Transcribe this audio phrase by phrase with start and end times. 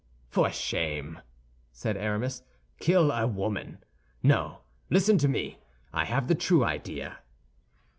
[0.29, 1.19] "For shame!"
[1.71, 2.41] said Aramis.
[2.79, 3.83] "Kill a woman?
[4.23, 5.59] No, listen to me;
[5.93, 7.19] I have the true idea."